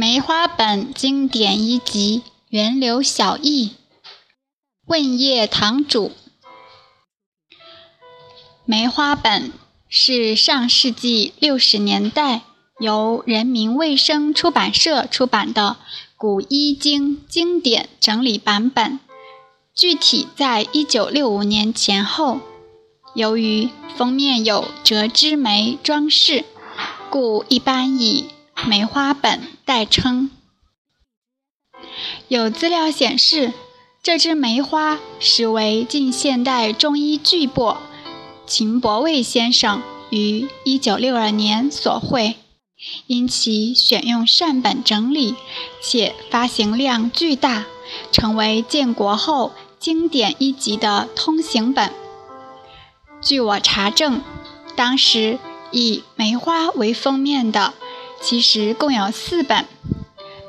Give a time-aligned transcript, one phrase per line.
[0.00, 3.72] 梅花本经典一集，源流小异。
[4.86, 6.12] 问业堂主，
[8.64, 9.52] 梅花本
[9.88, 12.42] 是上世纪六十年代
[12.78, 15.78] 由人民卫生出版社出版的
[16.16, 19.00] 古医经经典整理版本，
[19.74, 22.38] 具体在一九六五年前后。
[23.16, 26.44] 由于封面有折枝梅装饰，
[27.10, 28.28] 故一般以
[28.64, 30.30] 梅花本代称。
[32.28, 33.52] 有资料显示，
[34.02, 37.76] 这支梅花实为近现代中医巨擘
[38.46, 42.36] 秦伯卫先生于1962年所绘，
[43.06, 45.34] 因其选用善本整理，
[45.82, 47.66] 且发行量巨大，
[48.10, 51.92] 成为建国后经典一级的通行本。
[53.20, 54.22] 据我查证，
[54.74, 55.38] 当时
[55.70, 57.74] 以梅花为封面的。
[58.20, 59.64] 其实共有四本，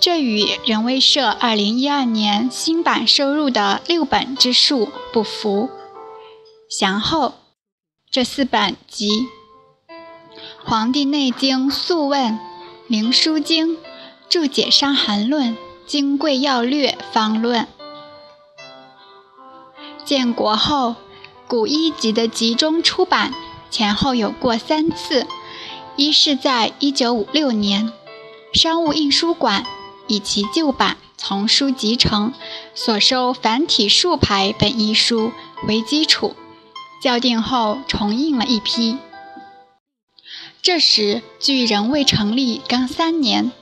[0.00, 5.70] 这与人卫社二零一二年新版收入的六本之数不符。
[6.68, 7.34] 详后，
[8.10, 9.20] 这四本即
[10.64, 12.32] 《黄帝内经素问》
[12.88, 13.68] 《灵枢经》
[14.28, 15.50] 《注解伤寒论》
[15.86, 17.62] 《金匮要略方论》。
[20.04, 20.96] 建国后，
[21.46, 23.32] 古医集的集中出版
[23.70, 25.26] 前后有过三次。
[25.96, 27.92] 一是在1956年，
[28.54, 29.66] 商务印书馆
[30.06, 32.32] 以其旧版从书集成
[32.74, 35.32] 所收繁体竖排本一书
[35.68, 36.34] 为基础，
[37.02, 38.96] 校订后重印了一批。
[40.62, 43.52] 这时距仁卫成立刚三年，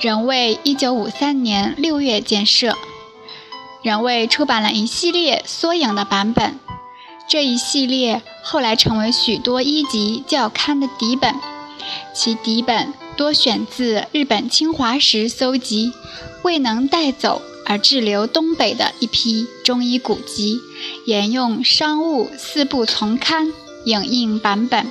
[0.00, 2.76] 仁卫1953年6月建设，
[3.82, 6.58] 仁卫出版了一系列缩影的版本，
[7.28, 11.34] 这一系列后来成为许多一级教刊的底本。
[12.14, 15.92] 其底本多选自日本侵华时搜集
[16.42, 20.60] 未能带走而滞留东北的一批中医古籍，
[21.06, 23.52] 沿用商务四部丛刊
[23.84, 24.90] 影印版本。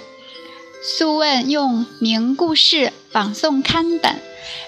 [0.84, 4.20] 素问用明故事仿宋刊本，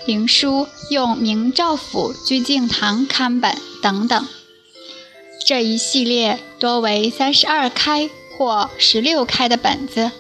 [0.05, 4.27] 灵书用明赵府居敬堂刊本等等。
[5.47, 10.11] 这一系列多为三十二开或十六开的本子。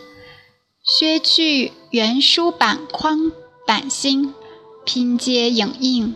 [0.85, 3.31] 削去原书版框
[3.65, 4.33] 版芯，
[4.83, 6.13] 拼接影印。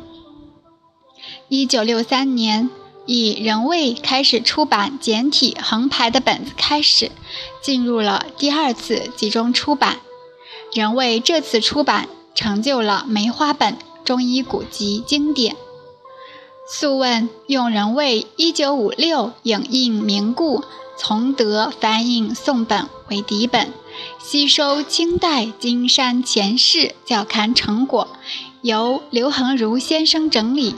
[1.47, 2.69] 一九六三年，
[3.05, 7.13] 以人卫开始出版简体横排的本子开始，
[7.61, 10.01] 进入了第二次集中出版。
[10.73, 15.55] 人卫这次出版成就了梅花本中医古籍经典。
[16.69, 20.65] 素问用人卫一九五六影印明故
[20.97, 23.71] 从德翻印宋本为底本。
[24.19, 28.07] 吸收清代金山前世教刊成果，
[28.61, 30.75] 由刘恒如先生整理。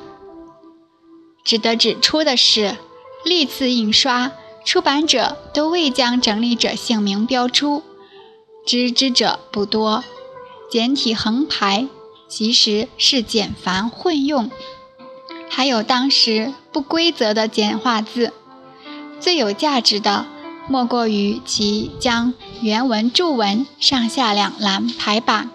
[1.43, 2.77] 值得指出的是，
[3.25, 4.31] 历次印刷
[4.65, 7.81] 出版者都未将整理者姓名标出，
[8.65, 10.03] 知之者不多。
[10.69, 11.87] 简体横排
[12.27, 14.51] 其实是简繁混用，
[15.49, 18.33] 还有当时不规则的简化字。
[19.19, 20.27] 最有价值的。
[20.69, 25.49] 莫过于其将原文注文上下两栏排版，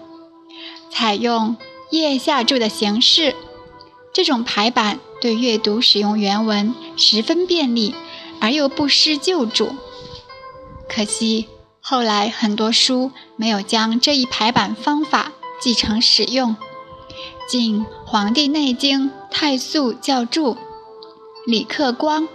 [0.91, 1.57] 采用
[1.91, 3.37] 页下注的形式。
[4.13, 7.95] 这种排版对阅读使用原文十分便利，
[8.41, 9.77] 而又不失旧注。
[10.89, 11.47] 可惜
[11.81, 16.57] 后来很多书没有将这一排版方法继承使用。
[17.49, 20.55] 仅《黄帝内经太素教注》，
[21.47, 22.27] 李克光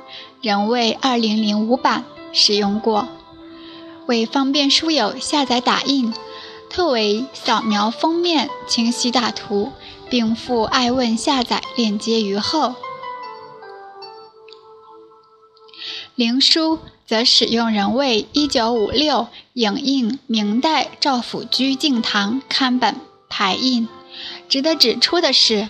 [0.42, 2.06] 仍为二零零五版。
[2.32, 3.08] 使用过，
[4.08, 6.14] 为方便书友下载打印，
[6.70, 9.72] 特为扫描封面清晰大图，
[10.10, 12.76] 并附爱问下载链接于后。
[16.16, 22.96] 灵书则使用人为1956影印明代赵府居敬堂刊本
[23.30, 23.88] 排印。
[24.50, 25.70] 值得指出的是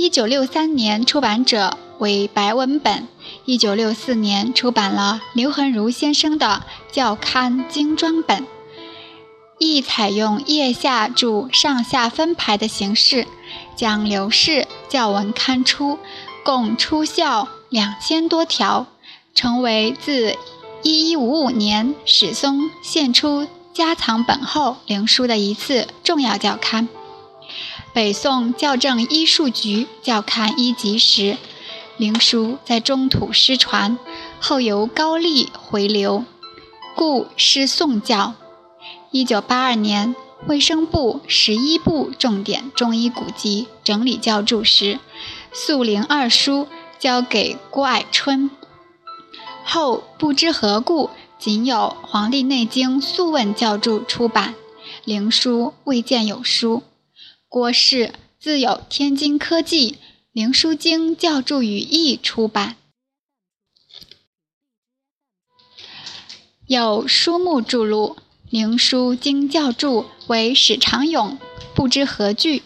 [0.00, 3.06] ，1963年出版者为白文本。
[3.44, 8.46] 一九六四年出版了刘恒如先生的教刊精装本，
[9.58, 13.26] 亦采用页下注上下分排的形式，
[13.76, 15.98] 将刘氏教文刊出，
[16.42, 18.86] 共出校两千多条，
[19.34, 20.34] 成为自
[20.82, 26.88] 一一五五年史松献出家藏本后灵书的一次重要教刊。
[27.92, 31.36] 北宋校正医术局校刊一级时。
[31.96, 33.98] 灵书在中土失传，
[34.40, 36.24] 后由高丽回流，
[36.94, 38.32] 故失宋教。
[39.10, 40.16] 一九八二年，
[40.46, 44.98] 卫生部十一部重点中医古籍整理校注时，
[45.52, 46.68] 素灵二书
[46.98, 48.50] 交给郭爱春。
[49.62, 54.54] 后不知何故，仅有《黄帝内经素问校注》出版，
[55.04, 56.82] 灵书未见有书。
[57.50, 59.98] 郭氏自有天津科技
[60.30, 62.76] 灵枢经教注语义出版，
[66.68, 68.16] 有书目注录。
[68.50, 71.38] 灵书经教注为史长勇，
[71.74, 72.62] 不知何据。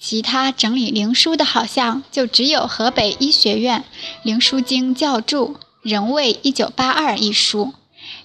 [0.00, 3.84] 其他整理灵书的，好像就只有河北医学院
[4.22, 7.74] 灵书经教注仍为一九八二一书。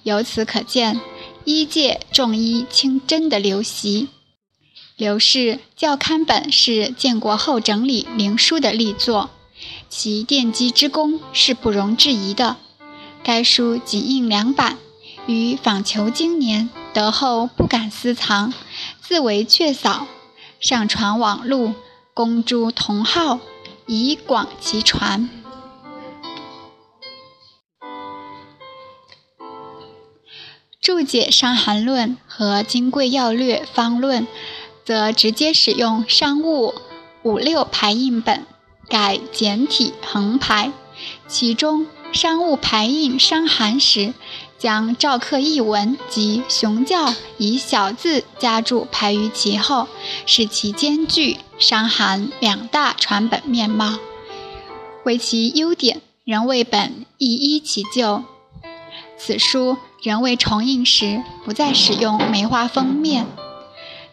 [0.03, 1.01] 由此可见，
[1.43, 4.07] 医界重医轻针的流习。
[4.99, 9.29] 刘氏教刊本是建国后整理灵书的力作，
[9.87, 12.57] 其奠基之功是不容置疑的。
[13.23, 14.77] 该书仅印两版。
[15.25, 18.53] 于访求经年得后，不敢私藏，
[18.99, 20.05] 自为确扫，
[20.59, 21.75] 上传网路，
[22.13, 23.39] 公诸同好，
[23.85, 25.29] 以广其传。
[30.81, 34.23] 注解《伤寒论》和《金匮要略方论》，
[34.89, 36.73] 则直接使用商务
[37.21, 38.47] 五六排印本，
[38.87, 40.71] 改简体横排。
[41.27, 44.15] 其中商务排印《伤寒》时，
[44.57, 49.87] 将赵克译文及熊教以小字加注排于其后，
[50.25, 53.99] 使其兼具伤寒两大传本面貌。
[55.03, 58.23] 为其优点，仍为本一依其旧。
[59.19, 63.27] 此书仍未重印时，不再使用梅花封面，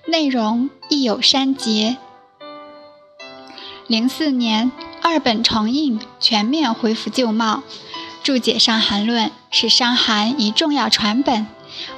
[0.09, 1.97] 内容亦有删节。
[3.89, 4.71] 零四年
[5.03, 7.63] 二本重印，全面恢复旧貌。
[8.23, 11.47] 注解《伤寒论》是伤寒一重要传本，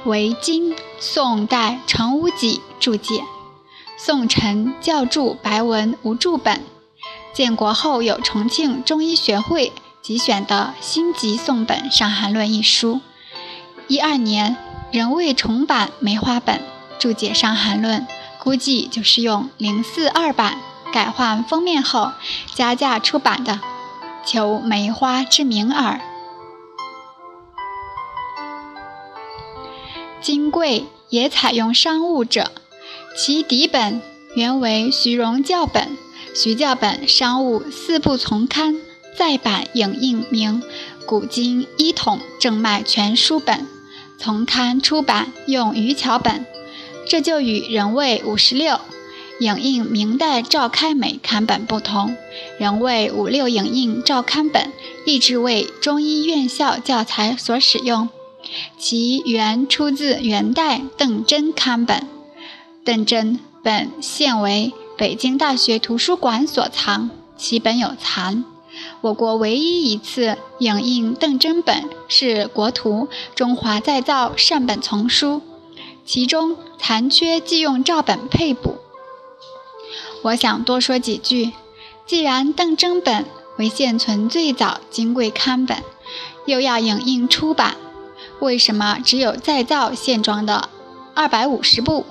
[0.05, 3.23] 为金宋代程无己注解，
[3.97, 6.63] 宋陈教注白文无注本。
[7.33, 9.71] 建国后有重庆中医学会
[10.01, 13.01] 集选的新集宋本《伤寒论》一书，
[13.87, 14.57] 一二年
[14.91, 16.61] 仍未重版梅花本
[16.99, 18.01] 注解《伤寒论》，
[18.43, 20.57] 估计就是用零四二版
[20.91, 22.11] 改换封面后
[22.53, 23.61] 加价出版的，
[24.25, 26.01] 求梅花之名耳。
[30.21, 32.51] 金匮也采用商务者，
[33.15, 34.01] 其底本
[34.35, 35.97] 原为徐荣教本，
[36.35, 38.75] 徐教本商务四部从刊
[39.17, 40.61] 再版影印名
[41.05, 43.59] 《古今医统正脉全书本》，
[44.17, 46.45] 从刊出版用余桥本，
[47.09, 48.79] 这就与人为五十六
[49.39, 52.15] 影印明代赵开美刊本不同，
[52.59, 54.71] 人为五六影印赵刊本，
[55.07, 58.09] 立志为中医院校教材所使用。
[58.77, 62.07] 其原出自元代邓真刊本，
[62.85, 68.45] 邓真本现为北京大学图书馆所藏，其本有残。
[69.01, 75.37] 我国唯一一次影印邓真本是国图《中华再造善本丛书》，
[76.05, 78.77] 其中残缺即用照本配补。
[80.23, 81.51] 我想多说几句，
[82.05, 83.25] 既然邓真本
[83.57, 85.83] 为现存最早金贵刊本，
[86.45, 87.77] 又要影印出版。
[88.39, 90.69] 为什么只有再造现装的
[91.13, 92.05] 二百五十部，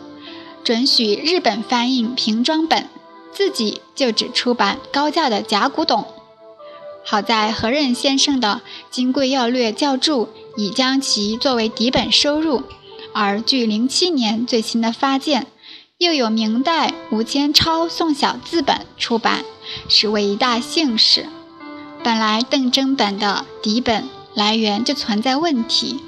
[0.62, 2.88] 准许日本翻印平装本，
[3.32, 6.06] 自己就只出版高价的假古董？
[7.04, 8.60] 好在何任先生的
[8.90, 12.62] 《金匮要略校注》已将其作为底本收入，
[13.20, 15.48] 而据零七年最新的发现，
[15.98, 19.44] 又有明代吴千超宋小字本出版，
[19.88, 21.26] 是为一大幸事。
[22.04, 25.98] 本来邓真本的底本来源就存在问题。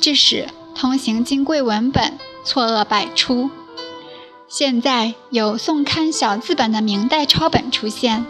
[0.00, 3.48] 致使通行金贵文本错愕百出。
[4.48, 8.26] 现在有宋刊小字本的明代抄本出现，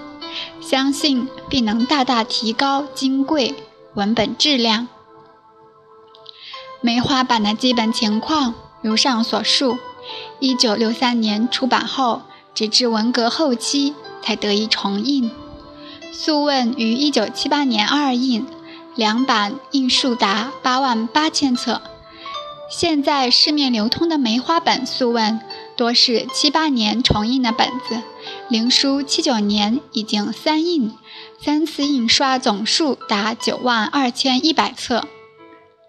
[0.61, 3.55] 相信必能大大提高金贵
[3.95, 4.89] 文本质量。
[6.81, 9.79] 梅花版的基本情况如上所述。
[10.39, 12.23] 一九六三年出版后，
[12.55, 15.31] 直至文革后期才得以重印。
[16.13, 18.47] 《素问》于一九七八年二印。
[18.95, 21.83] 两版印数达八万八千册。
[22.71, 25.35] 现在市面流通的梅花本《素问》
[25.77, 28.03] 多是七八年重印的本子，
[28.49, 30.95] 灵书七九年已经三印，
[31.39, 35.07] 三次印刷总数达九万二千一百册。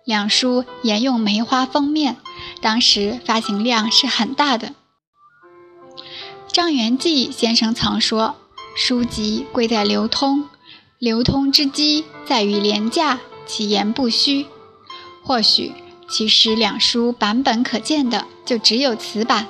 [0.08, 2.16] 两书沿用梅花封面，
[2.62, 4.74] 当时发行量是很大的。
[6.50, 8.38] 张元济先生曾说
[8.74, 10.46] ：“书籍贵在流通。”
[10.98, 14.46] 流通之机在于廉价，其言不虚。
[15.26, 15.74] 或许，
[16.10, 19.48] 其实两书版本可见的就只有此版，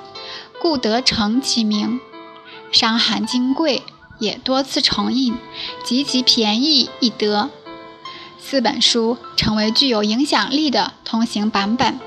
[0.60, 2.00] 故得成其名。
[2.72, 3.84] 伤寒金贵
[4.18, 5.36] 也多次重印，
[5.84, 7.48] 极其便宜易得。
[8.40, 11.98] 四本书成为具有影响力的通行版本。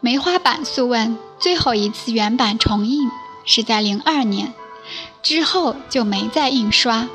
[0.00, 3.08] 梅花版《素问》最后一次原版重印
[3.44, 4.52] 是在零二年，
[5.22, 7.08] 之后就没再印刷。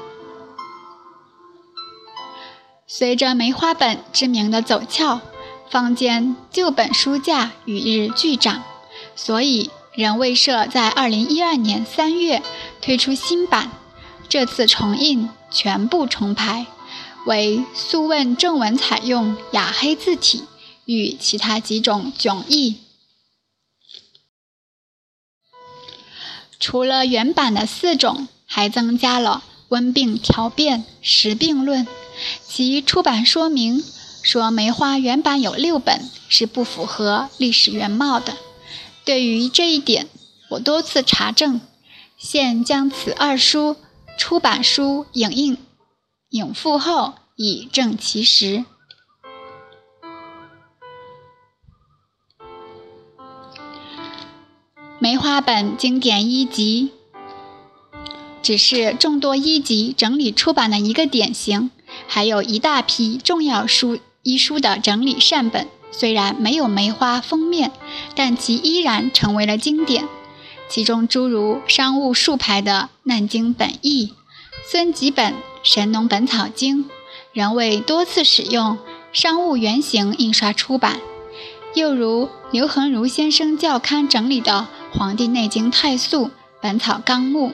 [2.85, 5.19] 随着梅花本知名的走俏，
[5.69, 8.63] 坊间旧本书价与日俱涨，
[9.15, 12.41] 所以人卫社在二零一二年三月
[12.81, 13.71] 推出新版，
[14.29, 16.65] 这次重印全部重排，
[17.27, 20.45] 为《素问》正文采用雅黑字体
[20.85, 22.77] 与其他几种迥异。
[26.57, 31.85] 除了原版的四种，还增加了温病调变、时病论。
[32.47, 33.83] 其出版说明
[34.23, 38.37] 说，梅花原版有六本是不符合历史原貌的。
[39.03, 40.07] 对于这一点，
[40.51, 41.59] 我多次查证，
[42.17, 43.75] 现将此二书
[44.17, 45.57] 出版书影印
[46.37, 48.63] 影附后，以证其实。
[54.99, 56.91] 梅花本经典一集，
[58.41, 61.71] 只是众多一集整理出版的一个典型。
[62.07, 67.71] 还有一大批重要书医书的整理善本，虽然没有梅花封面，
[68.15, 70.07] 但其依然成为了经典。
[70.69, 74.07] 其中诸如商务竖排的《难经本义》、
[74.69, 75.31] 孙吉本
[75.63, 76.83] 《神农本草经》，
[77.31, 78.77] 仍未多次使用
[79.13, 80.99] 商务原型印刷出版。
[81.73, 86.31] 又如刘恒如先生校刊整理的《黄帝内经太素
[86.61, 87.51] 本草纲目》，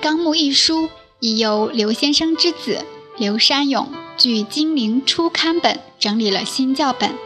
[0.00, 2.84] 纲目一书已由刘先生之子。
[3.18, 7.16] 刘山勇据金陵初刊本整理了新校本，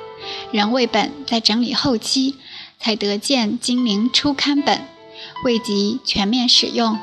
[0.52, 2.36] 人为本在整理后期
[2.80, 4.88] 才得见金陵初刊本，
[5.44, 6.98] 未及全面使用，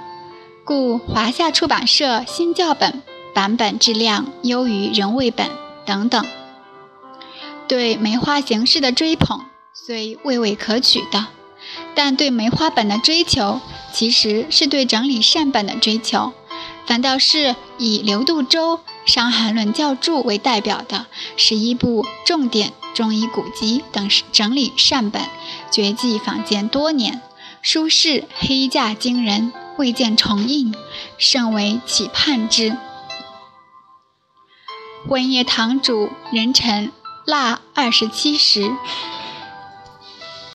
[0.74, 3.04] 故华夏出版社新校本
[3.36, 5.50] 版本质量优于人为本
[5.86, 6.26] 等等。
[7.68, 9.42] 对梅花形式的追捧
[9.74, 11.28] 虽未未可取的，
[11.94, 13.60] 但对梅花本的追求
[13.92, 16.32] 其实是对整理善本的追求。
[16.86, 25.22] 反倒是以刘度洲《伤寒论教注》为代表的十一部重点中医古籍等整理善本，
[25.70, 27.22] 绝迹坊间多年，
[27.62, 30.76] 书市黑价惊人，未见重印，
[31.18, 32.78] 甚为期盼之。
[35.08, 36.92] 问业堂主人辰
[37.26, 38.72] 腊二十七时，